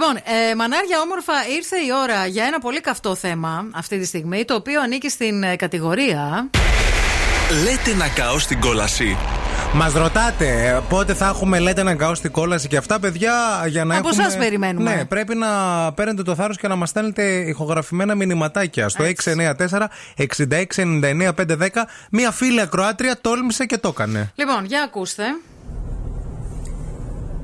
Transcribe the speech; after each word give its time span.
Λοιπόν, 0.00 0.16
ε, 0.16 0.54
μανάρια 0.54 1.00
όμορφα, 1.00 1.32
ήρθε 1.56 1.76
η 1.76 1.88
ώρα 2.02 2.26
για 2.26 2.44
ένα 2.44 2.58
πολύ 2.58 2.80
καυτό 2.80 3.14
θέμα 3.14 3.64
αυτή 3.74 3.98
τη 3.98 4.06
στιγμή, 4.06 4.44
το 4.44 4.54
οποίο 4.54 4.80
ανήκει 4.80 5.08
στην 5.10 5.42
ε, 5.42 5.56
κατηγορία. 5.56 6.50
Λέτε 7.64 7.94
να 7.96 8.08
καώ 8.08 8.38
στην 8.38 8.60
κόλαση. 8.60 9.16
Μας 9.74 9.92
ρωτάτε 9.92 10.80
πότε 10.88 11.14
θα 11.14 11.26
έχουμε 11.26 11.58
λέτε 11.58 11.82
να 11.82 11.94
καώ 11.94 12.14
στην 12.14 12.30
κόλαση 12.30 12.68
και 12.68 12.76
αυτά, 12.76 13.00
παιδιά, 13.00 13.64
για 13.68 13.84
να 13.84 13.96
Από 13.98 14.08
έχουμε. 14.08 14.22
εσάς 14.22 14.36
περιμένουμε. 14.36 14.94
Ναι, 14.94 15.04
πρέπει 15.04 15.34
να 15.34 15.48
παίρνετε 15.92 16.22
το 16.22 16.34
θάρρος 16.34 16.56
και 16.56 16.68
να 16.68 16.76
μας 16.76 16.88
στέλνετε 16.88 17.22
ηχογραφημένα 17.22 18.14
μηνυματάκια 18.14 18.88
στο 18.88 19.04
694-6699-510. 19.04 21.86
Μία 22.10 22.30
φίλη 22.30 22.60
ακροάτρια 22.60 23.18
τόλμησε 23.20 23.66
και 23.66 23.78
το 23.78 23.88
έκανε. 23.88 24.32
Λοιπόν, 24.34 24.64
για 24.64 24.82
ακούστε. 24.82 25.24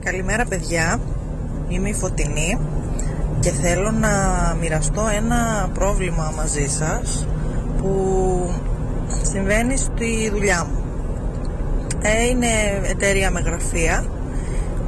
Καλημέρα 0.05 0.45
παιδιά, 0.45 1.01
είμαι 1.69 1.89
η 1.89 1.95
Φωτεινή 1.95 2.59
και 3.41 3.51
θέλω 3.51 3.91
να 3.91 4.11
μοιραστώ 4.61 5.09
ένα 5.17 5.71
πρόβλημα 5.75 6.33
μαζί 6.37 6.67
σας 6.69 7.27
που 7.79 8.51
συμβαίνει 9.23 9.77
στη 9.77 10.31
δουλειά 10.31 10.65
μου. 10.65 10.85
Ε, 12.03 12.29
είναι 12.29 12.47
εταιρεία 12.91 13.31
με 13.31 13.41
γραφεία 13.41 14.05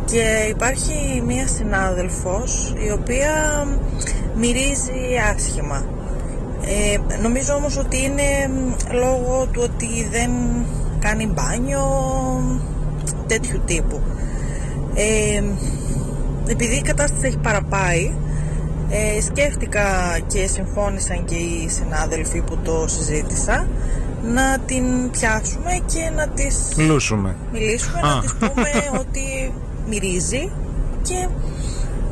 και 0.05 0.47
υπάρχει 0.49 1.23
μία 1.27 1.47
συνάδελφος 1.47 2.75
η 2.87 2.91
οποία 2.91 3.67
μυρίζει 4.37 5.17
άσχημα. 5.35 5.85
Ε, 6.65 7.17
νομίζω 7.23 7.55
όμως 7.55 7.77
ότι 7.77 8.03
είναι 8.03 8.51
λόγω 8.93 9.49
του 9.53 9.61
ότι 9.65 10.09
δεν 10.11 10.31
κάνει 10.99 11.27
μπάνιο 11.27 11.83
τέτοιου 13.27 13.61
τύπου. 13.67 14.01
Ε, 14.95 15.43
επειδή 16.49 16.75
η 16.75 16.83
κατάσταση 16.83 17.27
έχει 17.27 17.39
παραπάει, 17.39 18.15
ε, 18.91 19.21
σκέφτηκα 19.21 20.19
και 20.27 20.47
συμφώνησαν 20.47 21.25
και 21.25 21.35
οι 21.35 21.69
συνάδελφοι 21.69 22.41
που 22.43 22.59
το 22.65 22.85
συζήτησα 22.89 23.69
να 24.23 24.59
την 24.59 25.11
πιάσουμε 25.11 25.81
και 25.87 26.11
να 26.17 26.29
της 26.29 26.73
Λούσουμε. 26.77 27.37
μιλήσουμε, 27.53 27.99
Α. 27.99 28.15
να 28.15 28.21
της 28.21 28.35
πούμε 28.35 28.71
ότι 29.03 29.53
μυρίζει 29.89 30.51
και 31.03 31.29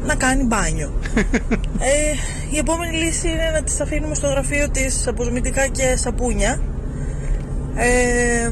να 0.06 0.14
κάνει 0.14 0.42
μπάνιο. 0.42 0.92
ε, 1.90 2.14
η 2.50 2.58
επόμενη 2.58 2.96
λύση 2.96 3.28
είναι 3.28 3.50
να 3.52 3.62
της 3.62 3.80
αφήνουμε 3.80 4.14
στο 4.14 4.26
γραφείο 4.26 4.68
της 4.70 5.06
αποσμητικά 5.06 5.66
και 5.66 5.96
σαπούνια. 5.96 6.60
Ε, 7.74 8.50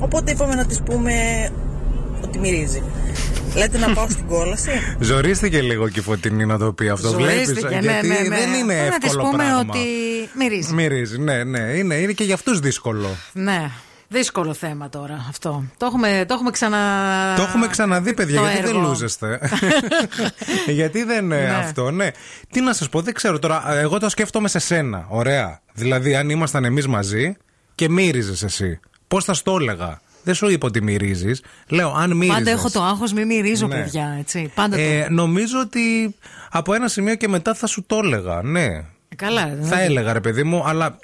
οπότε 0.00 0.30
είπαμε 0.30 0.54
να 0.54 0.66
της 0.66 0.82
πούμε 0.82 1.12
ότι 2.24 2.38
μυρίζει. 2.38 2.82
Λέτε 3.58 3.78
να 3.78 3.92
πάω 3.92 4.08
στην 4.10 4.26
κόλαση; 4.26 4.70
Ζορίστηκε 5.00 5.60
λίγο 5.60 5.88
και 5.88 5.98
η 5.98 6.02
φωτεινή 6.02 6.46
να 6.46 6.58
το 6.58 6.72
πει 6.72 6.88
αυτό. 6.88 7.12
Βλέπεις, 7.12 7.46
Ζορίστηκε, 7.46 7.74
ναι, 7.74 7.80
γιατί 7.80 8.06
ναι, 8.06 8.18
ναι. 8.18 8.28
δεν 8.36 8.52
είναι 8.52 8.74
Να 8.90 8.98
της 8.98 9.08
εύκολο 9.08 9.22
πούμε 9.30 9.36
πράγμα. 9.44 9.58
ότι 9.58 9.78
μυρίζει. 10.38 10.72
Μυρίζει, 10.74 11.18
ναι, 11.18 11.44
ναι. 11.44 11.58
Είναι, 11.58 11.94
είναι 11.94 12.12
και 12.12 12.24
για 12.24 12.34
αυτούς 12.34 12.58
δύσκολο. 12.60 13.08
Ναι. 13.32 13.70
Δύσκολο 14.08 14.54
θέμα 14.54 14.88
τώρα 14.88 15.26
αυτό. 15.28 15.64
Το 15.76 15.86
έχουμε, 15.86 16.24
το 16.28 16.34
έχουμε 16.34 16.50
ξανα. 16.50 16.78
Το 17.36 17.42
έχουμε 17.42 17.66
ξαναδεί, 17.66 18.14
παιδιά, 18.14 18.40
το 18.40 18.46
γιατί 18.46 18.60
δεν 18.66 18.74
έργο. 18.74 18.88
λούζεστε. 18.88 19.40
γιατί 20.66 21.04
δεν 21.04 21.32
ε, 21.32 21.36
Ναι. 21.46 21.54
αυτό, 21.54 21.90
ναι. 21.90 22.10
Τι 22.50 22.60
να 22.60 22.72
σας 22.74 22.88
πω, 22.88 23.00
δεν 23.00 23.14
ξέρω 23.14 23.38
τώρα. 23.38 23.76
Εγώ 23.78 23.98
το 23.98 24.08
σκέφτομαι 24.08 24.48
σε 24.48 24.58
σένα. 24.58 25.06
Ωραία. 25.08 25.60
Δηλαδή, 25.72 26.14
αν 26.16 26.30
ήμασταν 26.30 26.64
εμείς 26.64 26.86
μαζί 26.86 27.36
και 27.74 27.88
μύριζες 27.88 28.42
εσύ, 28.42 28.80
πώς 29.08 29.24
θα 29.24 29.34
στο 29.34 29.56
έλεγα; 29.60 30.00
Δεν 30.24 30.34
σου 30.34 30.48
είπα 30.50 30.66
ότι 30.66 30.82
μυρίζει. 30.82 31.32
Λέω, 31.68 31.92
αν 31.92 32.10
μύριζες. 32.16 32.34
Πάντα 32.36 32.50
έχω 32.50 32.70
το 32.70 32.82
άγχος, 32.82 33.12
μην 33.12 33.26
μυρίζω, 33.26 33.66
Ναι. 33.66 33.74
παιδιά. 33.82 34.16
Έτσι. 34.18 34.50
Πάντα 34.54 34.76
Ε, 34.78 35.02
το. 35.06 35.12
νομίζω 35.12 35.60
ότι 35.60 36.14
από 36.50 36.74
ένα 36.74 36.88
σημείο 36.88 37.14
και 37.14 37.28
μετά 37.28 37.54
θα 37.54 37.66
σου 37.66 37.84
το 37.86 38.00
έλεγα, 38.04 38.42
ναι. 38.42 38.84
Καλά, 39.16 39.44
ρε, 39.44 39.56
Θα 39.62 39.76
δεν- 39.76 39.78
έλεγα, 39.84 40.12
ρε 40.12 40.20
παιδί 40.20 40.42
μου, 40.42 40.62
αλλά 40.66 40.98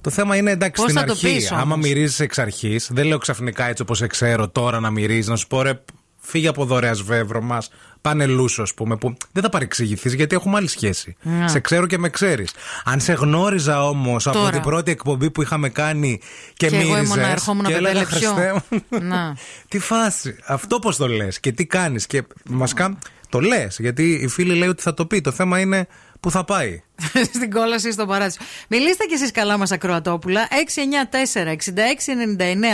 το 0.00 0.10
θέμα 0.10 0.36
είναι 0.36 0.50
εντάξει 0.50 0.82
Πώς 0.82 0.90
στην 0.90 1.00
θα 1.02 1.06
το 1.06 1.12
αρχή. 1.12 1.34
πεις 1.34 1.52
άμα 1.52 1.62
όμως; 1.62 1.78
μυρίζεις 1.86 2.20
εξ 2.20 2.38
αρχής, 2.38 2.88
δεν 2.92 3.06
λέω 3.06 3.18
ξαφνικά 3.18 3.68
έτσι 3.68 3.82
όπως 3.82 3.98
σε 3.98 4.06
ξέρω 4.06 4.48
τώρα 4.48 4.80
να 4.80 4.90
μυρίζεις, 4.90 5.26
να 5.26 5.36
σου 5.36 5.46
πω 5.46 5.62
ρε, 5.62 5.80
φύγε 6.26 6.48
από 6.48 6.64
δωρεάς 6.64 7.02
βέβρο 7.02 7.42
μας. 7.42 7.70
Πάνε 8.00 8.26
λούσο, 8.26 8.62
ας 8.62 8.74
πούμε, 8.74 8.96
που 8.96 9.16
δεν 9.32 9.42
θα 9.42 9.48
παρεξηγηθείς 9.48 10.14
γιατί 10.14 10.34
έχουμε 10.34 10.56
άλλη 10.56 10.68
σχέση. 10.68 11.16
Ναι. 11.22 11.48
Σε 11.48 11.60
ξέρω 11.60 11.86
και 11.86 11.98
με 11.98 12.08
ξέρεις. 12.08 12.52
Αν 12.84 13.00
σε 13.00 13.12
γνώριζα 13.12 13.88
όμως 13.88 14.26
από 14.26 14.38
Τώρα. 14.38 14.50
την 14.50 14.60
πρώτη 14.60 14.90
εκπομπή 14.90 15.30
που 15.30 15.42
είχαμε 15.42 15.68
κάνει 15.68 16.20
και, 16.54 16.66
Και 16.68 16.76
εγώ 16.76 16.84
μύριζες 16.84 17.06
ήμουνα, 17.06 17.28
ερχόμουν 17.28 17.64
και 17.64 17.72
έλεγα, 17.72 17.92
πεπέλεψιο. 18.04 18.32
«Χριστέ 18.32 18.62
μου, 18.88 18.98
Να. 19.02 19.36
τι 19.68 19.78
φάση. 19.78 20.36
Αυτό 20.46 20.78
πώς 20.78 20.96
το 20.96 21.08
λες 21.08 21.40
και 21.40 21.52
τι 21.52 21.66
κάνεις. 21.66 22.06
Και 22.06 22.22
βασικά 22.44 22.98
το 23.28 23.40
λες, 23.40 23.78
γιατί 23.78 24.12
η 24.12 24.28
φίλη 24.28 24.54
λέει 24.54 24.68
ότι 24.68 24.82
θα 24.82 24.94
το 24.94 25.06
πει. 25.06 25.20
Το 25.20 25.30
θέμα 25.32 25.60
είναι 25.60 25.86
που 26.20 26.30
θα 26.30 26.44
πάει. 26.44 26.82
στην 27.34 27.50
κόλαση 27.50 27.88
ή 27.88 27.92
στον 27.92 28.06
παράδεισο. 28.06 28.38
Μιλήστε 28.68 29.04
κι 29.04 29.14
εσείς 29.14 29.30
καλά 29.30 29.56
μας, 29.58 29.72
Ακροατόπουλα. 29.72 30.48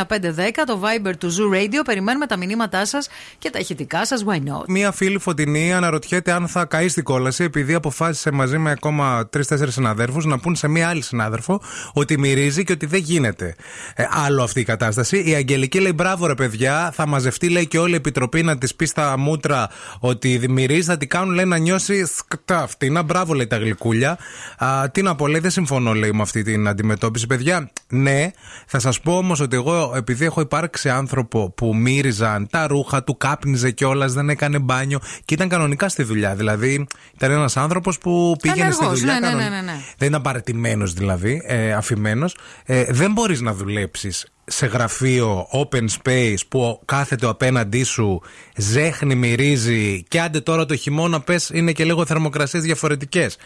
694-6699-510, 0.09 0.62
το 0.66 0.81
Viber 0.83 1.12
του 1.19 1.28
Zoo 1.28 1.56
Radio. 1.56 1.84
Περιμένουμε 1.84 2.27
τα 2.27 2.37
μηνύματά 2.37 2.87
σας 2.87 3.09
και 3.38 3.50
τα 3.50 3.59
ηχητικά 3.59 4.06
σας. 4.06 4.25
Why 4.27 4.37
not? 4.37 4.65
Μία 4.69 4.93
φίλη 4.93 5.19
φωτεινή 5.19 5.72
αναρωτιέται 5.72 6.32
αν 6.32 6.49
θα 6.49 6.65
καεί 6.65 6.88
στην 6.88 7.05
κόλαση 7.05 7.44
επειδή 7.44 7.75
αποφάσισε 7.75 8.31
μαζί 8.31 8.59
με 8.59 8.71
ακόμα 8.71 9.28
τρει-τέσσερι 9.31 9.71
συναδέρφους 9.72 10.25
να 10.25 10.38
πούν 10.38 10.56
σε 10.56 10.69
μία 10.69 10.88
άλλη 10.88 11.03
συνάδελφο 11.03 11.62
ότι 11.93 12.19
μυρίζει 12.19 12.65
και 12.65 12.72
ότι 12.72 12.87
δεν 12.87 13.00
γίνεται. 13.00 13.55
Ε, 13.94 14.05
άλλο 14.11 14.43
αυτή 14.43 14.61
η 14.61 14.65
κατάσταση. 14.65 15.31
Η 15.31 15.34
Αγγελική 15.34 15.81
λέει: 15.81 15.93
Μπράβο, 15.94 16.27
ρε 16.27 16.34
παιδιά, 16.34 16.91
θα 16.94 17.06
μαζευτεί 17.06 17.49
λέει 17.49 17.66
και 17.66 17.78
όλη 17.78 17.93
η 17.93 17.97
επιτροπή 17.97 18.43
να 18.43 18.59
της 18.59 18.75
πει 18.75 18.84
στα 18.84 19.19
μούτρα 19.19 19.69
ότι 20.00 20.44
μυρίζει, 20.49 20.82
θα 20.82 20.97
την 20.97 21.09
κάνουν 21.09 21.34
λέει 21.34 21.44
να 21.44 21.56
νιώσει 21.56 22.06
σκτα 22.06 22.59
αυτή. 22.62 22.91
Να 22.91 23.03
μπράβο, 23.03 23.34
λέει 23.34 23.47
τα 23.47 23.56
γλυκούλια. 23.56 24.12
Α, 24.59 24.91
τι 24.91 25.03
να 25.03 25.15
πω, 25.15 25.27
λέει, 25.27 25.41
δεν 25.41 25.50
συμφωνώ 25.50 25.93
λέει 25.95 26.12
με 26.12 26.23
αυτή 26.23 26.43
την 26.43 26.69
αντιμετώπιση. 26.69 27.27
Παιδιά, 27.27 27.71
ναι, 27.89 28.31
θα 28.67 28.78
σας 28.78 29.00
πω 29.00 29.17
όμως 29.17 29.41
ότι 29.41 29.56
εγώ 29.56 29.93
επειδή 29.97 30.25
έχω 30.25 30.41
υπάρξει 30.41 30.89
άνθρωπο 30.91 31.50
που 31.50 31.77
μύριζαν 31.77 32.47
τα 32.50 32.67
ρούχα 32.67 33.05
του, 33.05 33.17
κάπνιζε 33.17 33.71
κιόλας, 33.71 34.12
δεν 34.12 34.28
έκανε 34.28 34.59
μπάνιο 34.59 34.99
και 35.25 35.34
ήταν 35.34 35.49
κανονικά 35.49 35.89
στη 35.89 36.03
δουλειά. 36.03 36.34
Δηλαδή, 36.34 36.87
ήταν 37.15 37.31
ένας 37.31 37.56
άνθρωπος 37.56 37.99
που 37.99 38.37
πήγαινε 38.43 38.71
στη 38.71 38.78
Ενεργός, 38.84 39.00
δουλειά. 39.00 39.15
ναι, 39.21 39.27
ναι, 39.27 39.33
κανονι- 39.33 39.50
ναι, 39.50 39.56
ναι, 39.56 39.62
ναι. 39.73 39.78
Δεν 39.99 40.09
ήταν 40.09 40.23
παρετημένος 40.23 40.93
δηλαδή, 40.93 41.43
ε, 41.47 41.73
αφημένος. 41.73 42.37
Ε, 42.65 42.84
δεν 42.89 43.12
μπορείς 43.12 43.41
να 43.41 43.55
δουλέψεις 43.55 44.27
σε 44.45 44.67
γραφείο 44.67 45.47
open 45.53 45.85
space 46.03 46.37
που 46.49 46.81
κάθεται 46.85 47.27
ο 47.27 47.29
απέναντί 47.29 47.83
σου, 47.83 48.23
ζέχνει, 48.57 49.15
μυρίζει 49.15 50.03
και 50.09 50.21
άντε 50.21 50.41
τώρα 50.41 50.67
το 50.67 50.77
χειμώνα 50.77 51.21
πες 51.21 51.51
είναι 51.53 51.73
και 51.73 51.85
λίγο 51.85 52.07
θερμοκρασίες 52.07 52.63
διαφορετικές. 52.63 53.37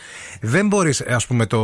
Δεν 0.41 0.67
μπορείς 0.67 1.01
ας 1.01 1.27
πούμε 1.27 1.47
το, 1.47 1.59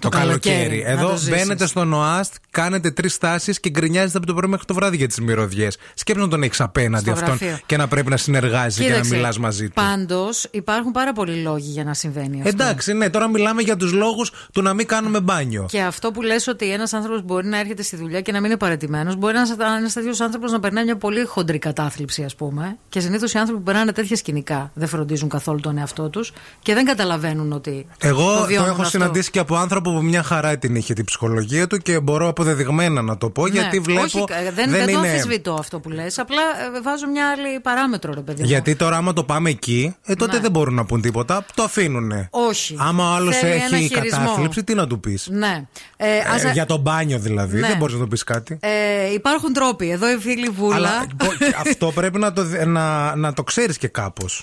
το, 0.00 0.08
καλοκαίρι 0.08 0.54
καλοκαίρι. 0.56 0.82
να 0.82 0.88
Εδώ 0.90 1.08
το 1.08 1.16
ζήσεις. 1.16 1.28
μπαίνετε 1.30 1.66
στο 1.66 1.84
ΝΟΑΣΤ, 1.84 2.34
κάνετε 2.50 2.90
τρεις 2.90 3.18
τάσεις 3.18 3.60
και 3.60 3.70
γκρινιάζετε 3.70 4.18
από 4.18 4.26
το 4.26 4.34
πρωί 4.34 4.50
μέχρι 4.50 4.66
το 4.66 4.74
βράδυ 4.74 4.96
για 4.96 5.06
τις 5.08 5.20
μυρωδιές. 5.20 5.76
Σκέψτε 5.94 6.24
να 6.24 6.30
τον 6.30 6.42
έχεις 6.42 6.60
απέναντι 6.60 7.02
Στο 7.04 7.12
αυτόν 7.12 7.28
γραφείο. 7.28 7.58
και 7.66 7.76
να 7.76 7.88
πρέπει 7.88 8.10
να 8.10 8.16
συνεργάζει 8.16 8.84
και 8.84 8.90
να 8.92 9.04
μιλάς 9.04 9.38
μαζί 9.38 9.66
του. 9.66 9.72
Πάντως 9.74 10.46
υπάρχουν 10.50 10.92
πάρα 10.92 11.12
πολλοί 11.12 11.36
λόγοι 11.42 11.70
για 11.70 11.84
να 11.84 11.94
συμβαίνει 11.94 12.36
αυτό. 12.36 12.48
Εντάξει, 12.48 12.92
ναι, 12.92 13.10
τώρα 13.10 13.28
μιλάμε 13.28 13.62
για 13.62 13.76
τους 13.76 13.92
λόγους 13.92 14.32
του 14.52 14.62
να 14.62 14.74
μην 14.74 14.86
κάνουμε 14.86 15.20
μπάνιο. 15.20 15.66
Και 15.70 15.80
αυτό 15.80 16.10
που 16.10 16.22
λες 16.22 16.46
ότι 16.46 16.70
ένας 16.72 16.92
άνθρωπος 16.92 17.22
μπορεί 17.22 17.46
να 17.46 17.58
έρχεται 17.58 17.82
στη 17.82 17.96
δουλειά 17.96 18.20
και 18.20 18.32
να 18.32 18.40
μην 18.44 18.52
είναι 18.52 18.56
παρετημένος, 18.58 19.16
μπορεί 19.16 19.34
ένας 19.76 19.92
τέτοιος 19.92 20.20
άνθρωπος 20.20 20.52
να 20.52 20.60
περνάει 20.60 20.84
μια 20.84 20.96
πολύ 20.96 21.24
χοντρή 21.24 21.58
κατάθλιψη, 21.58 22.22
ας 22.24 22.34
πούμε. 22.34 22.76
Και 22.88 23.00
συνήθως 23.00 23.32
οι 23.32 23.38
άνθρωποι 23.38 23.58
που 23.60 23.64
περνάνε 23.66 23.92
τέτοια 23.92 24.16
σκηνικά 24.16 24.70
δεν 24.74 24.88
φροντίζουν 24.88 25.28
καθόλου 25.28 25.60
τον 25.60 25.78
εαυτό 25.78 26.08
τους 26.08 26.32
και 26.62 26.74
δεν 26.74 26.84
καταλαβαίνουν 26.84 27.52
ότι. 27.52 27.86
Εγώ 27.98 28.34
το, 28.38 28.44
βιώνουν 28.44 28.68
έχω 28.68 28.76
αυτό. 28.80 28.90
συναντήσει 28.90 29.30
και 29.30 29.38
από 29.38 29.56
άνθρωπο 29.56 29.92
που 29.92 30.02
μια 30.02 30.22
χαρά 30.22 30.58
την 30.58 30.74
είχε 30.74 30.92
την 30.92 31.04
ψυχολογία 31.04 31.66
του 31.66 31.78
και 31.78 32.00
μπορώ 32.00 32.28
αποδεδειγμένα 32.28 33.02
να 33.02 33.16
το 33.18 33.30
πω 33.30 33.46
Ναι, 33.46 33.52
γιατί 33.52 33.78
βλέπω. 33.80 34.00
Όχι, 34.02 34.24
δεν, 34.54 34.70
δεν, 34.70 34.84
το 34.84 34.90
είναι... 34.90 35.08
αμφισβητώ 35.08 35.54
αυτό 35.54 35.80
που 35.80 35.90
λες 35.90 36.18
Απλά 36.18 36.40
ε, 36.76 36.80
βάζω 36.80 37.06
μια 37.10 37.28
άλλη 37.30 37.60
παράμετρο, 37.60 38.12
ρε 38.14 38.20
παιδί. 38.20 38.40
μου. 38.42 38.48
Γιατί 38.48 38.76
τώρα, 38.76 38.96
άμα 38.96 39.12
το 39.12 39.24
πάμε 39.24 39.50
εκεί, 39.50 39.96
ε, 40.04 40.14
τότε 40.14 40.34
Ναι. 40.34 40.40
δεν 40.42 40.50
μπορούν 40.50 40.74
να 40.74 40.84
πούν 40.84 41.00
τίποτα. 41.00 41.44
Το 41.54 41.62
αφήνουνε. 41.62 42.28
Όχι. 42.30 42.76
Άμα 42.78 43.10
ο 43.10 43.14
άλλος 43.14 43.36
Θέλει 43.36 43.52
ένα 43.52 43.76
έχει 43.76 43.88
χειρισμό. 43.94 44.18
κατάθλιψη, 44.18 44.64
τι 44.64 44.74
να 44.74 44.86
του 44.86 45.00
πεις; 45.00 45.28
Ναι. 45.30 45.64
Ε, 45.96 46.06
ας- 46.34 46.44
Ε, 46.44 46.50
για 46.52 46.66
το 46.66 46.76
μπάνιο 46.76 47.18
δηλαδή. 47.18 47.60
Ναι. 47.60 47.66
Δεν 47.66 47.76
μπορείς 47.76 47.94
να 47.94 48.00
του 48.00 48.08
πεις 48.08 48.24
κάτι. 48.34 48.58
ε, 48.60 49.12
υπάρχουν 49.12 49.52
τρόποι. 49.52 49.90
Εδώ 49.90 50.10
η 50.10 50.16
φίλη 50.16 50.48
Βούλα. 50.48 50.74
Αλλά 50.76 51.06
πω- 51.16 51.32
αυτό 51.66 51.92
πρέπει 51.94 52.18
να 52.18 52.32
το, 52.32 52.42
δι- 52.42 52.64
να, 52.66 53.14
να 53.16 53.32
το 53.32 53.42
ξέρεις 53.42 53.78
και 53.78 53.88
κάπως. 53.88 54.42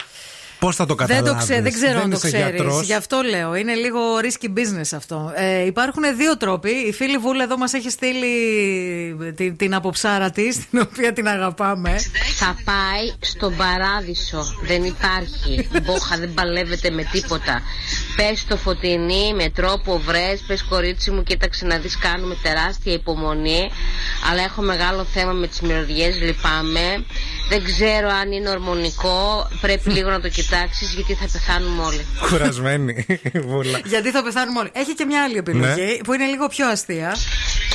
Πώς 0.62 0.75
θα 0.75 0.86
το 0.86 0.96
Δεν, 0.96 1.08
καταλάβει. 1.08 1.30
το 1.30 1.36
ξέ, 1.46 1.62
δεν 1.62 1.74
ξέρω 1.74 2.00
αν 2.02 2.10
το 2.10 2.16
είσαι 2.18 2.28
ξέρεις. 2.28 2.48
γιατρός. 2.56 2.86
Γι' 2.86 2.94
αυτό 2.94 3.22
λέω. 3.22 3.56
Είναι 3.56 3.74
λίγο 3.74 4.00
risky 4.22 4.46
business 4.48 4.90
αυτό. 4.96 5.31
Ε, 5.36 5.66
υπάρχουν 5.66 6.04
δύο 6.18 6.38
τρόποι. 6.38 6.69
Η 6.69 6.92
φίλη 6.94 7.18
Βούλα 7.18 7.44
εδώ 7.44 7.58
μας 7.58 7.74
έχει 7.74 7.90
στείλει 7.90 8.34
την, 9.36 9.58
την 9.58 9.74
αποψάρα 9.75 10.30
της, 10.30 10.69
την 10.69 10.80
οποία 10.81 11.13
την 11.13 11.28
αγαπάμε. 11.28 11.96
Θα 12.40 12.56
πάει 12.66 13.12
στον 13.19 13.56
παράδεισο. 13.56 14.44
Δεν 14.63 14.84
υπάρχει. 14.84 15.68
Μπόχα 15.84 16.18
δεν 16.18 16.34
παλεύεται 16.34 16.90
με 16.90 17.04
τίποτα. 17.12 17.62
Πες 18.16 18.46
το 18.48 18.57
φωτεινή 18.57 19.34
με 19.34 19.50
τρόπο 19.50 20.00
βρες. 20.06 20.44
Πες 20.48 20.64
κορίτσι 20.64 21.12
μου, 21.12 21.24
κοίταξε 21.24 21.66
να 21.66 21.78
δεις. 21.78 21.98
Κάνουμε 21.98 22.36
τεράστια 22.44 22.94
υπομονή. 22.94 23.69
Αλλά 24.31 24.44
έχω 24.44 24.62
μεγάλο 24.62 25.04
θέμα 25.04 25.31
με 25.31 25.48
τις 25.48 25.62
μυρωδιές. 25.62 26.16
Λυπάμαι. 26.22 27.06
Δεν 27.51 27.63
ξέρω 27.63 28.09
αν 28.21 28.31
είναι 28.31 28.50
ορμονικό. 28.50 29.48
Πρέπει 29.62 29.89
λίγο 29.89 30.09
να 30.09 30.21
το 30.21 30.30
κοιτάξεις 30.30 30.94
γιατί 30.94 31.13
θα 31.13 31.27
πεθάνουμε 31.31 31.83
όλοι. 31.83 32.06
Κουρασμένη. 32.30 33.06
Βούλα. 33.50 33.80
Γιατί 33.86 34.12
θα 34.12 34.24
πεθάνουμε 34.24 34.59
όλοι. 34.59 34.69
Έχει 34.74 34.94
και 34.94 35.06
μια 35.06 35.24
άλλη 35.24 35.38
επιλογή 35.38 35.81
Ναι. 35.81 36.03
που 36.03 36.13
είναι 36.13 36.25
λίγο 36.25 36.48
πιο 36.48 36.68
αστεία. 36.69 37.15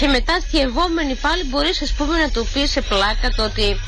Και 0.01 0.07
μετά 0.07 0.41
θιευόμενοι 0.51 1.15
πάλι 1.15 1.45
μπορείς 1.45 1.83
ας 1.83 1.93
πούμε 1.93 2.19
να 2.19 2.29
του 2.31 2.49
πεις 2.53 2.71
σε 2.71 2.81
πλάκα 2.81 3.29
το 3.37 3.43
ότι 3.45 3.81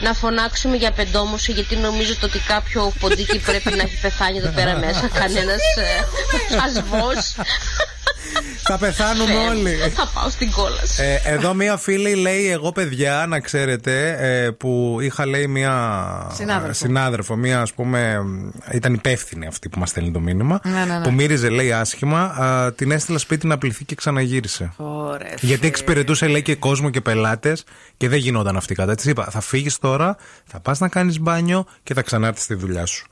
να 0.00 0.12
φωνάξουμε 0.14 0.76
για 0.76 0.90
πεντόμουσο 0.90 1.52
γιατί 1.52 1.76
νομίζω 1.76 2.16
το 2.16 2.26
ότι 2.26 2.38
κάποιο 2.38 2.92
ποντίκι 3.00 3.38
πρέπει 3.48 3.70
να 3.70 3.82
έχει 3.82 3.98
πεθάνει 4.00 4.38
εδώ 4.38 4.50
πέρα 4.50 4.78
μέσα. 4.78 5.08
Κανένας 5.14 5.60
ε, 5.76 6.56
ασβός. 6.66 7.34
Θα 8.68 8.78
πεθάνουμε 8.78 9.34
όλοι. 9.50 9.70
Θα 9.70 10.10
πάω 10.14 10.30
στην 10.30 10.50
κόλαση. 10.52 11.02
Ε, 11.02 11.32
εδώ 11.34 11.54
μία 11.54 11.76
φίλη 11.76 12.14
λέει: 12.14 12.50
Εγώ, 12.50 12.72
παιδιά, 12.72 13.24
να 13.28 13.40
ξέρετε, 13.40 14.16
ε, 14.44 14.50
που 14.50 14.98
είχα 15.00 15.26
λέει 15.26 15.46
μία 15.46 15.72
Συνάδελφο. 16.34 16.72
συνάδελφο, 16.72 17.36
μία 17.36 17.60
ας 17.60 17.72
πούμε. 17.72 18.20
ήταν 18.72 18.94
υπεύθυνη 18.94 19.46
αυτή 19.46 19.68
που 19.68 19.78
μας 19.78 19.88
στέλνει 19.90 20.10
το 20.10 20.20
μήνυμα. 20.20 20.60
Ναι, 20.64 20.70
ναι, 20.84 20.84
ναι. 20.98 21.02
Που 21.04 21.12
μύριζε, 21.12 21.48
λέει, 21.48 21.72
άσχημα. 21.72 22.20
α, 22.22 22.72
την 22.72 22.90
έστειλα 22.90 23.18
σπίτι 23.18 23.46
να 23.46 23.58
πληθεί 23.58 23.84
και 23.84 23.94
ξαναγύρισε. 23.94 24.72
Ωραία. 24.76 25.34
Γιατί 25.40 25.66
εξυπηρετούσε, 25.66 26.26
λέει, 26.26 26.42
και 26.42 26.54
κόσμο 26.54 26.90
και 26.90 27.00
πελάτες 27.00 27.64
και 27.96 28.08
δεν 28.08 28.18
γινόταν 28.18 28.56
αυτή 28.56 28.72
η 28.72 28.76
κατάσταση. 28.76 29.12
Της 29.12 29.22
είπα: 29.22 29.30
Θα 29.30 29.40
φύγεις 29.40 29.78
τώρα, 29.78 30.16
θα 30.46 30.60
πας 30.60 30.78
να 30.78 30.88
κάνεις 30.88 31.20
μπάνιο 31.20 31.66
και 31.82 31.94
θα 31.94 32.02
ξανάρθεις 32.02 32.42
στη 32.42 32.54
δουλειά 32.54 32.86
σου. 32.86 33.06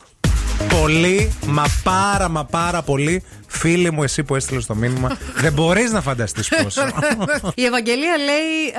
Πολύ, 0.81 1.33
μα 1.47 1.65
πάρα 1.85 2.29
μα 2.29 2.45
πάρα 2.45 2.83
πολύ, 2.83 3.25
φίλοι 3.47 3.91
μου, 3.91 4.03
εσύ 4.03 4.23
που 4.23 4.35
έστειλες 4.35 4.67
το 4.67 4.75
μήνυμα, 4.75 5.19
δεν 5.35 5.53
μπορείς 5.53 5.93
να 5.93 6.01
φανταστείς 6.01 6.49
πόσο. 6.49 6.83
Η 7.55 7.65
Ευαγγελία 7.65 8.17
λέει 8.19 8.73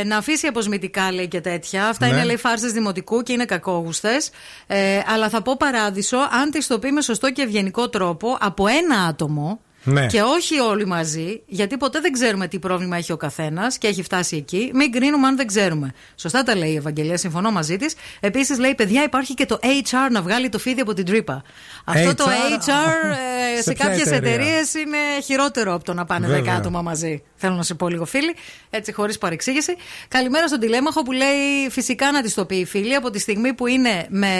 ε, 0.00 0.04
να 0.04 0.16
αφήσει 0.16 0.46
αποσμητικά 0.46 1.12
λέει 1.12 1.28
και 1.28 1.40
τέτοια. 1.40 1.86
Αυτά 1.86 2.06
Ναι. 2.06 2.12
είναι 2.12 2.24
λέει 2.24 2.36
φάρσες 2.36 2.72
δημοτικού 2.72 3.22
και 3.22 3.32
είναι 3.32 3.44
κακόγουστες. 3.44 4.30
Ε, 4.66 5.00
αλλά 5.06 5.28
θα 5.28 5.42
πω 5.42 5.56
παράδεισο 5.56 6.16
αν 6.16 6.50
τη 6.50 6.66
το 6.66 6.78
πει 6.78 6.92
με 6.92 7.02
σωστό 7.02 7.32
και 7.32 7.42
ευγενικό 7.42 7.88
τρόπο 7.88 8.36
από 8.40 8.66
ένα 8.66 8.96
άτομο. 9.08 9.60
Ναι. 9.84 10.06
Και 10.06 10.22
όχι 10.22 10.58
όλοι 10.58 10.86
μαζί, 10.86 11.42
γιατί 11.46 11.76
ποτέ 11.76 12.00
δεν 12.00 12.12
ξέρουμε 12.12 12.48
τι 12.48 12.58
πρόβλημα 12.58 12.96
έχει 12.96 13.12
ο 13.12 13.16
καθένας 13.16 13.78
και 13.78 13.86
έχει 13.86 14.02
φτάσει 14.02 14.36
εκεί. 14.36 14.70
Μην 14.74 14.92
κρίνουμε 14.92 15.26
αν 15.26 15.36
δεν 15.36 15.46
ξέρουμε. 15.46 15.92
Σωστά 16.16 16.42
τα 16.42 16.56
λέει 16.56 16.70
η 16.70 16.76
Ευαγγελία, 16.76 17.16
συμφωνώ 17.16 17.50
μαζί 17.50 17.76
της. 17.76 17.94
Επίσης 18.20 18.58
λέει, 18.58 18.74
παιδιά, 18.74 19.02
υπάρχει 19.02 19.34
και 19.34 19.46
το 19.46 19.58
HR 19.62 20.10
να 20.10 20.22
βγάλει 20.22 20.48
το 20.48 20.58
φίδι 20.58 20.80
από 20.80 20.94
την 20.94 21.04
τρύπα. 21.04 21.42
Αυτό 21.84 22.14
το 22.14 22.24
HR, 22.24 22.68
HR 22.68 23.10
ε, 23.52 23.56
σε 23.56 23.62
σε 23.62 23.72
ποια 23.72 23.84
κάποιες 23.84 24.06
εταιρεία; 24.06 24.32
εταιρείες 24.32 24.74
είναι 24.74 24.98
χειρότερο 25.24 25.74
από 25.74 25.84
το 25.84 25.94
να 25.94 26.04
πάνε 26.04 26.26
Βέβαια. 26.26 26.54
10 26.54 26.56
άτομα 26.58 26.82
μαζί. 26.82 27.22
Θέλω 27.36 27.54
να 27.54 27.62
σε 27.62 27.74
πω 27.74 27.88
λίγο 27.88 28.04
φίλοι, 28.04 28.34
έτσι 28.70 28.92
χωρίς 28.92 29.18
παρεξήγηση. 29.18 29.76
Καλημέρα 30.08 30.48
στον 30.48 30.60
τηλέμαχο 30.60 31.02
που 31.02 31.12
λέει 31.12 31.70
φυσικά 31.70 32.12
να 32.12 32.22
της 32.22 32.34
το 32.34 32.44
πει 32.44 32.56
η 32.56 32.64
φίλη 32.64 32.94
από 32.94 33.10
τη 33.10 33.18
στιγμή 33.18 33.52
που 33.52 33.66
είναι 33.66 34.06
με 34.08 34.30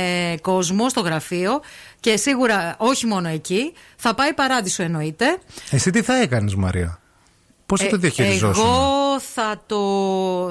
κόσμο 0.42 0.88
στο 0.88 1.00
γραφείο 1.00 1.60
και 2.04 2.16
σίγουρα 2.16 2.74
όχι 2.78 3.06
μόνο 3.06 3.28
εκεί. 3.28 3.72
Θα 3.96 4.14
πάει 4.14 4.32
παράδεισο 4.34 4.82
εννοείται. 4.82 5.38
Εσύ 5.70 5.90
τι 5.90 6.02
θα 6.02 6.14
έκανες, 6.20 6.54
Μαρία; 6.54 6.98
Πώς 7.66 7.80
θα 7.80 7.86
το 7.88 7.96
Ε, 7.96 7.98
διαχειριζόσουν; 7.98 8.64
Εγώ 8.64 9.20
θα 9.34 9.62
το. 9.66 9.78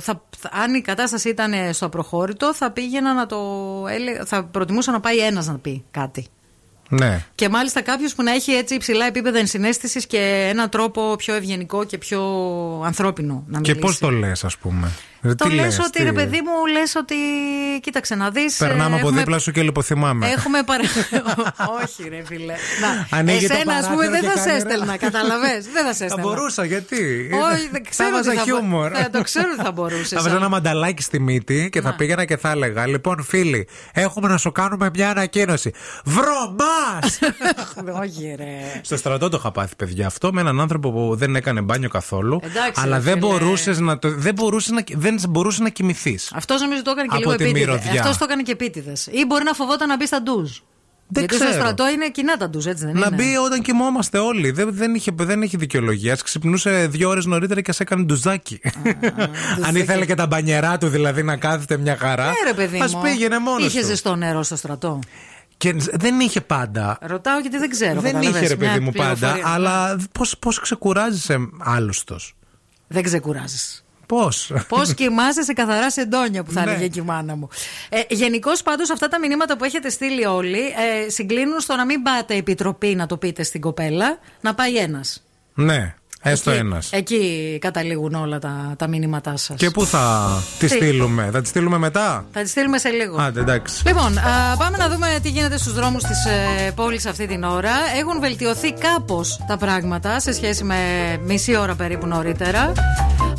Θα, 0.02 0.22
θα- 0.40 0.50
αν 0.54 0.74
η 0.74 0.82
κατάσταση 0.82 1.30
ήταν 1.30 1.54
στο 1.74 1.86
απροχώρητο, 1.86 2.54
θα 2.54 2.72
πήγαινα 2.72 3.14
να 3.14 3.26
το. 3.26 3.38
έλεγα- 3.90 4.26
θα 4.26 4.44
προτιμούσα 4.44 4.92
να 4.92 5.00
πάει 5.00 5.18
ένας 5.18 5.48
να 5.48 5.58
πει 5.58 5.84
κάτι. 5.92 6.28
Ναι. 6.90 7.26
Και 7.36 7.50
μάλιστα 7.50 7.82
κάποιος 7.82 8.16
που 8.16 8.24
να 8.24 8.32
έχει 8.32 8.52
έτσι 8.52 8.76
υψηλά 8.76 9.06
επίπεδα 9.06 9.40
ενσυναίσθησης 9.40 10.06
και 10.08 10.48
έναν 10.50 10.70
τρόπο 10.70 11.16
πιο 11.18 11.34
ευγενικό 11.34 11.84
και 11.84 11.98
πιο 11.98 12.22
ανθρώπινο 12.86 13.44
να 13.48 13.62
Και 13.62 13.72
μιλήσει. 13.74 13.80
πώς 13.86 13.98
το 13.98 14.10
λες, 14.10 14.44
ας 14.44 14.58
πούμε; 14.58 14.92
Ε, 15.26 15.36
Το 15.36 15.46
τι 15.48 15.54
λες 15.54 15.66
λες, 15.66 15.80
ότι 15.80 15.90
τι; 15.92 16.04
ρε 16.04 16.12
παιδί 16.12 16.42
μου, 16.42 16.66
λες 16.72 16.96
ότι. 16.96 17.16
Κοίταξε 17.82 18.16
να 18.16 18.30
δεις. 18.30 18.58
Περνάμε 18.58 18.96
από 18.96 19.10
δίπλα 19.10 19.40
σου 19.40 19.52
και 19.52 19.62
λιποθυμάμε. 19.62 20.28
Έχουμε 20.28 20.64
παρα... 20.64 20.84
Όχι, 21.84 22.10
ρε 22.10 22.24
φίλε. 22.26 22.54
Να, 22.82 23.18
Ανοίγει 23.18 23.48
το 23.48 23.54
εσένα, 23.54 23.74
ας 23.74 23.88
πούμε, 23.88 23.96
παράθυρο 24.06 24.12
δεν 24.12 24.22
και 24.22 24.28
θα 24.28 24.38
σε 24.42 24.48
κάνει 24.48 24.58
έστελνα, 24.58 24.98
καταλαβέ. 24.98 25.54
Δεν 25.74 25.86
θα 25.86 25.94
σε 25.94 25.98
Θα 25.98 26.06
έστελνα. 26.06 26.22
μπορούσα, 26.22 26.66
γιατί; 26.66 27.30
Όχι, 27.52 27.70
δεν 27.72 27.84
ξέρω 27.90 28.10
Θα 28.10 28.18
ότι 28.18 28.28
έβαζα 28.30 28.32
θα 28.32 28.36
μπο- 28.52 28.58
χιούμορ. 28.60 28.92
θα 28.96 29.10
το 29.10 29.22
ξέρω 29.24 29.48
ότι 29.54 29.64
θα 29.64 29.72
μπορούσες, 29.72 30.10
Θα 30.10 30.22
βάζα 30.22 30.34
α. 30.34 30.38
ένα 30.38 30.50
μανταλάκι 30.50 31.02
στη 31.02 31.20
μύτη 31.20 31.70
και 31.72 31.82
θα 31.82 31.94
πήγαινα 31.96 32.26
και 32.26 32.38
θα 32.38 32.50
έλεγα: 32.50 32.88
Λοιπόν, 32.88 33.24
φίλοι, 33.24 33.68
έχουμε 33.94 34.28
να 34.28 34.38
σου 34.38 34.52
κάνουμε 34.52 34.90
μια 34.94 35.10
ανακοίνωση. 35.10 35.72
Βρωμά! 36.06 37.00
Όχι, 38.02 38.36
ρε. 38.38 38.80
Στο 38.82 38.98
στρατό 38.98 39.30
το 39.30 39.38
είχα 39.40 39.52
πάθει, 39.52 39.76
παιδιά, 39.76 40.08
αυτό 40.08 40.34
με 40.34 40.42
έναν 40.42 40.60
άνθρωπο 40.60 40.92
που 40.92 41.16
δεν 41.16 41.36
έκανε 41.36 41.62
μπάνιο 41.62 41.90
καθόλου. 41.90 42.40
Εντάξει, 42.44 42.82
αλλά 42.84 42.96
ρε 42.98 43.02
δεν 43.04 43.14
φίλε. 43.14 43.28
μπορούσες 43.28 43.80
να, 43.80 44.00
το, 44.00 44.10
δεν 44.16 44.34
μπορούσες 44.34 44.72
να, 44.72 44.84
δεν 45.18 45.30
μπορούσε 45.30 45.64
να 45.64 45.70
κοιμηθείς. 45.70 46.32
Αυτός 46.36 46.62
νομίζω 46.62 46.82
το 46.82 46.92
έκανε 46.92 47.08
και 47.08 47.16
Από 47.16 47.24
λίγο 47.24 47.36
τη 47.36 47.44
επίτηδες. 47.44 47.68
μυρωδιά. 47.68 48.02
Αυτός 48.02 48.18
το 48.18 48.24
έκανε 48.24 48.42
και 48.42 48.52
επίτηδες. 48.52 49.08
Ή 49.12 49.26
μπορεί 49.28 49.44
να 49.44 49.54
φοβόταν 49.54 49.88
να 49.88 49.96
μπει 49.96 50.06
στα 50.06 50.22
ντουζ. 50.22 50.52
Δεν 51.08 51.24
Γιατί 51.24 51.36
στο 51.36 51.46
ξέρω. 51.50 51.62
στρατό 51.62 51.90
είναι 51.90 52.10
κοινά 52.10 52.38
τα 52.38 52.50
ντουζ, 52.50 52.66
έτσι 52.66 52.86
δεν 52.86 52.98
Να 52.98 53.06
είναι; 53.08 53.16
μπει 53.16 53.36
όταν 53.38 53.62
κοιμόμαστε 53.62 54.18
όλοι. 54.18 54.52
Δεν, 54.52 54.74
δεν, 54.76 54.96
είχε, 54.96 55.12
δεν 55.16 55.42
έχει 55.42 55.58
δικαιολογία. 55.58 56.14
Α 56.14 56.18
ξυπνούσε 56.24 56.88
δύο 56.88 57.10
ώρες 57.10 57.26
νωρίτερα 57.26 57.62
και 57.62 57.72
σε 57.72 57.84
έκανε 57.84 58.04
ντουζάκι. 58.04 58.62
Αν 59.68 59.76
ήθελε 59.76 60.06
και 60.06 60.16
τα 60.16 60.28
μπανιερά 60.28 60.78
του 60.78 60.88
δηλαδή 60.88 61.24
να 61.24 61.38
κάθεται 61.38 61.78
μια 61.78 61.98
χαρά. 61.98 62.26
Ναι, 62.26 62.34
ρε 62.46 62.54
παιδί 62.54 62.80
Α 62.80 62.90
μου. 62.94 63.02
πήγαινε 63.02 63.40
μόνος. 63.40 63.66
Είχε 63.68 63.84
ζεστό 63.84 64.16
νερό 64.16 64.44
στο 64.44 64.56
στρατό. 64.56 65.00
Και 65.58 65.76
δεν 65.94 66.20
είχε 66.20 66.42
πάντα. 66.42 66.98
Ρωτάω 67.02 67.40
γιατί 67.40 67.58
δεν 67.58 67.70
ξέρω. 67.70 68.02
δεν 68.02 68.14
καταλαβες, 68.14 68.42
είχε 68.42 68.48
ρε 68.48 68.56
μια 68.60 68.72
παιδί 68.72 68.84
μου 68.84 68.92
πάντα. 68.92 69.14
πληροφορία. 69.16 69.48
Αλλά 69.48 69.98
πώς 70.40 70.60
ξεκουράζεσαι 70.60 71.38
άλλωστος; 71.60 72.36
Δεν 72.88 73.04
ξεκουράζει. 73.04 73.58
Πώς; 74.06 74.52
Πώς 74.68 74.94
κοιμάσαι 75.00 75.42
σε 75.44 75.54
καθαρά 75.54 75.92
σεντόνια 75.92 76.44
που 76.44 76.52
θα 76.52 76.64
Ναι. 76.66 76.72
έλεγε 76.72 76.88
και 76.88 77.00
η 77.00 77.04
μάνα 77.04 77.36
μου. 77.36 77.48
Ε, 77.90 78.00
Γενικώς 78.10 78.62
πάντως 78.62 78.90
αυτά 78.92 79.08
τα 79.08 79.20
μηνύματα 79.20 79.58
που 79.58 79.64
έχετε 79.64 79.90
στείλει 79.90 80.26
όλοι 80.26 80.60
ε, 80.60 81.10
συγκλίνουν 81.10 81.60
στο 81.60 81.76
να 81.76 81.86
μην 81.86 82.02
πάτε 82.02 82.36
επιτροπή 82.36 82.96
να 82.96 83.06
το 83.06 83.18
πείτε 83.18 83.44
στην 83.44 83.62
κοπέλα, 83.62 84.18
να 84.42 84.54
πάει 84.54 84.76
ένας. 84.78 85.24
ναι, 85.54 85.96
έστω 86.22 86.52
ένας. 86.52 86.90
Εκεί 86.92 87.58
καταλήγουν 87.62 88.14
όλα 88.16 88.40
τα, 88.40 88.74
τα 88.78 88.88
μηνύματά 88.88 89.38
σας. 89.38 89.58
Και 89.58 89.70
πού 89.70 89.86
θα 89.86 90.30
τη 90.60 90.68
Τι; 90.68 90.74
στείλουμε, 90.76 91.30
θα 91.34 91.42
τη 91.42 91.48
στείλουμε 91.48 91.78
μετά; 91.78 92.26
Θα 92.34 92.42
τη 92.42 92.50
στείλουμε 92.50 92.78
σε 92.78 92.90
λίγο. 92.90 93.18
Άντε, 93.22 93.40
εντάξει. 93.40 93.88
Λοιπόν, 93.88 94.18
α, 94.18 94.56
πάμε 94.58 94.78
να 94.78 94.90
δούμε 94.90 95.20
τι 95.24 95.30
γίνεται 95.30 95.58
στους 95.58 95.74
δρόμους 95.74 96.04
της 96.04 96.26
ε, 96.26 96.72
πόλης 96.72 97.06
αυτή 97.06 97.28
την 97.28 97.44
ώρα. 97.44 97.72
Έχουν 98.00 98.20
βελτιωθεί 98.20 98.74
κάπως 98.74 99.40
τα 99.48 99.58
πράγματα 99.58 100.20
σε 100.20 100.34
σχέση 100.34 100.64
με 100.64 100.78
μισή 101.26 101.56
ώρα 101.56 101.76
περίπου 101.76 102.06
νωρίτερα. 102.08 102.72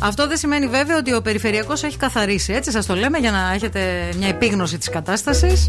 Αυτό 0.05 0.27
δεν 0.27 0.37
σημαίνει 0.37 0.67
βέβαια 0.67 0.97
ότι 0.97 1.13
ο 1.13 1.21
περιφερειακός 1.21 1.83
έχει 1.83 1.97
καθαρίσει. 1.97 2.53
Έτσι 2.53 2.71
σας 2.71 2.85
το 2.85 2.95
λέμε 2.95 3.17
για 3.17 3.31
να 3.31 3.53
έχετε 3.53 4.09
μια 4.17 4.27
επίγνωση 4.27 4.77
της 4.77 4.89
κατάστασης. 4.89 5.67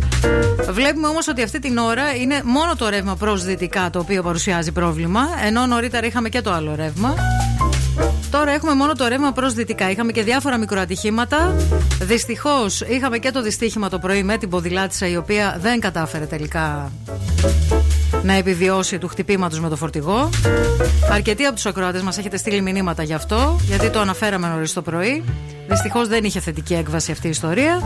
Βλέπουμε 0.71 1.06
όμως 1.06 1.29
ότι 1.29 1.43
αυτή 1.43 1.59
την 1.59 1.79
ώρα 1.79 2.15
είναι 2.15 2.41
μόνο 2.44 2.77
το 2.77 2.88
ρεύμα 2.88 3.17
προς 3.17 3.44
δυτικά 3.44 3.91
το 3.91 3.99
οποίο 3.99 4.23
παρουσιάζει 4.23 4.73
πρόβλημα. 4.73 5.21
Ενώ 5.45 5.66
νωρίτερα 5.66 6.07
είχαμε 6.07 6.28
και 6.28 6.40
το 6.40 6.52
άλλο 6.52 6.75
ρεύμα. 6.75 7.14
Τώρα 8.31 8.50
έχουμε 8.50 8.75
μόνο 8.75 8.93
το 8.93 9.09
ρεύμα 9.09 9.33
προς 9.33 9.55
δυτικά. 9.55 9.90
Είχαμε 9.90 10.12
και 10.12 10.23
διάφορα 10.23 10.59
μικροατυχήματα. 10.59 11.55
Δυστυχώς 12.00 12.81
είχαμε 12.81 13.19
και 13.19 13.31
το 13.31 13.43
δυστύχημα 13.43 13.88
το 13.88 13.99
πρωί 13.99 14.23
με 14.23 14.37
την 14.37 14.49
ποδηλάτησα 14.49 15.09
η 15.09 15.16
οποία 15.16 15.57
δεν 15.61 15.81
κατάφερε 15.81 16.25
τελικά 16.25 16.93
να 18.26 18.33
επιβιώσει 18.33 18.99
του 18.99 19.09
χτυπήματος 19.09 19.61
με 19.61 19.68
το 19.68 19.76
φορτηγό. 19.76 20.30
Αρκετοί 21.12 21.45
από 21.45 21.54
τους 21.54 21.66
ακροατές 21.66 22.02
μας 22.02 22.18
έχετε 22.18 22.37
στείλει 22.37 22.61
μηνύματα 22.61 23.02
γι' 23.02 23.12
αυτό, 23.12 23.61
γιατί 23.62 23.90
το 23.90 24.00
αναφέραμε 24.00 24.49
νωρίς 24.49 24.73
το 24.73 24.83
πρωί. 24.83 25.25
Δυστυχώς 25.68 26.09
δεν 26.09 26.25
είχε 26.25 26.40
θετική 26.40 26.75
έκβαση 26.75 27.12
αυτή 27.12 27.26
η 27.26 27.30
ιστορία. 27.30 27.83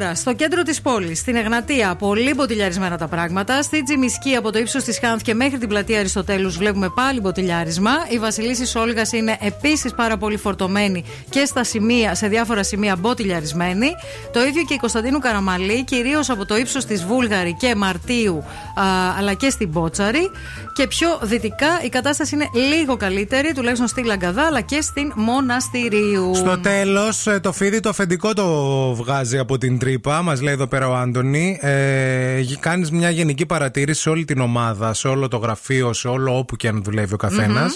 Τώρα, 0.00 0.14
στο 0.14 0.32
κέντρο 0.34 0.62
της 0.62 0.80
πόλης, 0.80 1.18
στην 1.18 1.36
Εγνατία, 1.36 1.94
πολύ 1.94 2.34
μποτιλιαρισμένα 2.34 2.98
τα 2.98 3.08
πράγματα. 3.08 3.62
Στη 3.62 3.82
Τζιμισκή, 3.82 4.34
από 4.34 4.52
το 4.52 4.58
ύψος 4.58 4.82
της 4.82 4.98
Χάνθ 4.98 5.22
και 5.22 5.34
μέχρι 5.34 5.58
την 5.58 5.68
πλατεία 5.68 5.98
Αριστοτέλους, 5.98 6.56
βλέπουμε 6.56 6.88
πάλι 6.88 7.20
μποτιλιάρισμα. 7.20 7.90
Η 8.08 8.18
Βασιλίσης 8.18 8.74
Όλγας 8.74 9.12
είναι 9.12 9.36
επίσης 9.40 9.94
πάρα 9.94 10.16
πολύ 10.16 10.36
φορτωμένη 10.36 11.04
και 11.28 11.44
στα 11.44 11.64
σημεία, 11.64 12.14
σε 12.14 12.28
διάφορα 12.28 12.62
σημεία 12.62 12.96
μποτιλιαρισμένη. 12.96 13.90
Το 14.32 14.40
ίδιο 14.40 14.62
και 14.64 14.74
η 14.74 14.76
Κωνσταντίνου 14.76 15.18
Καραμαλή, 15.18 15.84
κυρίως 15.84 16.30
από 16.30 16.46
το 16.46 16.56
ύψος 16.56 16.84
της 16.84 17.04
Βούλγαρη 17.04 17.56
και 17.58 17.74
Μαρτίου, 17.74 18.44
α, 18.74 18.82
αλλά 19.18 19.34
και 19.34 19.50
στην 19.50 19.68
Μπότσαρη. 19.68 20.30
Και 20.72 20.86
πιο 20.86 21.18
δυτικά 21.22 21.80
η 21.82 21.88
κατάσταση 21.88 22.34
είναι 22.34 22.48
λίγο 22.52 22.96
καλύτερη, 22.96 23.52
τουλάχιστον 23.52 23.88
στη 23.88 24.04
Λαγκαδά, 24.04 24.42
αλλά 24.42 24.60
και 24.60 24.80
στην 24.80 25.12
Μοναστηρίου. 25.14 26.34
Στο 26.34 26.58
τέλος, 26.58 27.26
το 27.40 27.52
φίδι 27.52 27.80
το 27.80 27.88
αφεντικό 27.88 28.32
το 28.32 28.46
βγάζει 28.94 29.38
από 29.38 29.58
την 29.58 29.78
τρύπα. 29.88 30.22
Μας 30.22 30.40
λέει 30.40 30.52
εδώ 30.52 30.66
πέρα 30.66 30.88
ο 30.88 30.94
Άντωνη. 30.94 31.58
Ε, 31.60 32.42
Κάνεις 32.60 32.90
μια 32.90 33.10
γενική 33.10 33.46
παρατήρηση 33.46 34.00
σε 34.00 34.10
όλη 34.10 34.24
την 34.24 34.40
ομάδα, 34.40 34.94
σε 34.94 35.08
όλο 35.08 35.28
το 35.28 35.36
γραφείο, 35.36 35.92
σε 35.92 36.08
όλο 36.08 36.38
όπου 36.38 36.56
και 36.56 36.68
αν 36.68 36.82
δουλεύει 36.82 37.14
ο 37.14 37.16
καθενα 37.16 37.70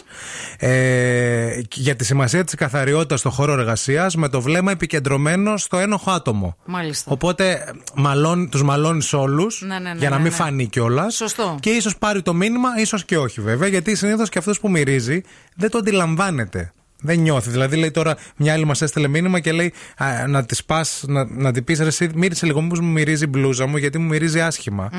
Ε, 0.58 1.60
για 1.72 1.96
τη 1.96 2.04
σημασία 2.04 2.44
της 2.44 2.54
καθαριότητας 2.54 3.20
στο 3.20 3.30
χώρο 3.30 3.52
εργασίας 3.52 4.16
με 4.16 4.28
το 4.28 4.40
βλέμμα 4.40 4.70
επικεντρωμένο 4.70 5.56
στο 5.56 5.78
ένοχο 5.78 6.10
άτομο. 6.10 6.56
Μάλιστα. 6.64 7.12
Οπότε 7.12 7.64
μαλώνει, 7.94 8.48
τους 8.48 8.62
μαλώνεις 8.62 9.12
όλους 9.12 9.62
Ναι, 9.62 9.78
ναι, 9.78 9.92
ναι, 9.92 9.98
για 9.98 10.10
να 10.10 10.16
ναι, 10.16 10.22
μην 10.22 10.30
ναι. 10.30 10.36
φανεί 10.36 10.66
κιόλας. 10.66 11.14
Σωστό. 11.14 11.56
Και 11.60 11.70
ίσως 11.70 11.96
πάρει 11.96 12.22
το 12.22 12.34
μήνυμα, 12.34 12.68
ίσως 12.78 13.04
και 13.04 13.18
όχι 13.18 13.40
βέβαια, 13.40 13.68
γιατί 13.68 13.94
συνήθως 13.94 14.28
και 14.28 14.38
αυτός 14.38 14.60
που 14.60 14.70
μυρίζει 14.70 15.20
δεν 15.56 15.70
το 15.70 15.78
αντιλαμβάνεται. 15.78 16.72
Δεν 17.02 17.18
νιώθει. 17.18 17.50
Δηλαδή, 17.50 17.76
λέει 17.76 17.90
τώρα, 17.90 18.16
μια 18.36 18.52
άλλη 18.52 18.64
μας 18.64 18.82
έστειλε 18.82 19.08
μήνυμα 19.08 19.40
και 19.40 19.52
λέει 19.52 19.72
α, 19.96 20.26
να 20.26 20.44
της 20.44 20.64
πας, 20.64 21.04
να, 21.06 21.24
να 21.24 21.52
την 21.52 21.64
πεις 21.64 21.78
ρε, 21.78 21.86
εσύ 21.86 22.10
μύρισε 22.14 22.46
λίγο, 22.46 22.60
μήπως 22.62 22.80
μου 22.80 22.90
μυρίζει 22.90 23.24
η 23.24 23.28
μπλούζα 23.30 23.66
μου, 23.66 23.76
γιατί 23.76 23.98
μου 23.98 24.06
μυρίζει 24.06 24.40
άσχημα. 24.40 24.90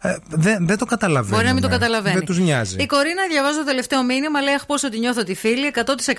Ε, 0.00 0.16
δεν, 0.28 0.66
δεν 0.66 0.78
το 0.78 0.84
καταλαβαίνω. 0.84 1.36
Μπορεί 1.36 1.46
να 1.46 1.52
μην 1.52 1.62
το 1.62 1.68
καταλαβαίνει. 1.68 2.14
Δεν 2.14 2.24
τους 2.24 2.38
νοιάζει. 2.38 2.76
Η 2.78 2.86
Κορίνα 2.86 3.22
διαβάζω 3.30 3.58
το 3.58 3.64
τελευταίο 3.64 4.04
μήνυμα, 4.04 4.40
λέει: 4.40 4.54
Αχ, 4.54 4.66
πόσο 4.66 4.88
τη 4.88 4.98
νιώθω 4.98 5.22
τη 5.22 5.34
φίλη. 5.34 5.72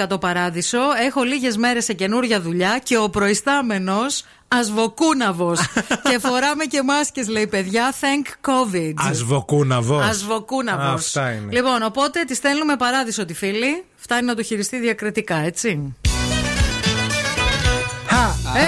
100% 0.09 0.19
παράδεισο. 0.19 0.79
Έχω 1.05 1.23
λίγες 1.23 1.57
μέρες 1.57 1.83
σε 1.83 1.93
καινούρια 1.93 2.41
δουλειά 2.41 2.79
και 2.83 2.97
ο 2.97 3.09
προϊστάμενος 3.09 4.23
ασβοκούναβος. 4.59 5.59
και 6.09 6.19
φοράμε 6.19 6.63
και 6.65 6.81
μάσκες, 6.83 7.27
λέει 7.27 7.47
παιδιά. 7.47 7.93
Thank 8.01 8.49
COVID. 8.49 8.93
Ασβοκούναβος. 8.95 10.05
Ασβοκούναβος. 10.05 10.93
Αυτά 10.93 11.31
είναι. 11.31 11.51
Λοιπόν, 11.51 11.83
οπότε 11.83 12.23
τη 12.23 12.35
στέλνουμε 12.35 12.75
παράδεισο 12.75 13.25
τη 13.25 13.33
φίλη. 13.33 13.83
Φτάνει 13.95 14.25
να 14.25 14.35
το 14.35 14.43
χειριστεί 14.43 14.79
διακριτικά, 14.79 15.35
έτσι. 15.35 15.95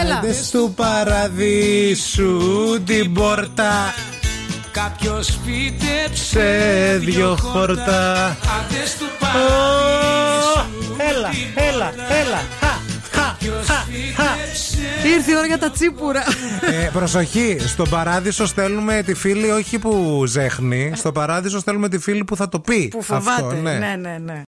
Έλα. 0.01 0.17
Άντε 0.17 0.35
του 0.51 0.73
παραδείσου 0.75 2.39
την 2.85 3.13
πόρτα 3.13 3.93
Κάποιος 4.71 5.39
φύτεψε 5.45 6.23
σε 6.23 6.97
δυο 6.97 7.37
χόρτα. 7.41 8.23
Άντε 8.25 8.83
του 8.99 9.05
Ω, 9.05 9.17
παραδείσου 9.19 10.65
Έλα, 10.97 11.29
έλα, 11.55 11.93
έλα. 12.09 12.66
Χα, 13.39 13.73
χα, 13.73 13.83
χα, 14.15 14.23
χα. 14.23 15.07
Ήρθε 15.07 15.31
η 15.31 15.35
ώρα 15.35 15.45
για 15.45 15.57
τα 15.57 15.69
τσίπουρα. 15.71 16.23
Ε, 16.61 16.89
προσοχή, 16.93 17.57
στον 17.59 17.89
παράδεισο 17.89 18.45
στέλνουμε 18.45 19.03
τη 19.05 19.13
φίλη 19.13 19.51
όχι 19.51 19.79
που 19.79 20.23
ζέχνει. 20.27 20.91
Στο 20.95 21.11
παράδεισο 21.11 21.59
στέλνουμε 21.59 21.89
τη 21.89 21.99
φίλη 21.99 22.23
που 22.23 22.35
θα 22.35 22.49
το 22.49 22.59
πει. 22.59 22.87
Που 22.87 23.01
φοβάται. 23.01 23.41
Αυτό, 23.43 23.55
ναι. 23.55 23.73
ναι, 23.73 23.95
ναι, 23.95 24.17
ναι. 24.23 24.45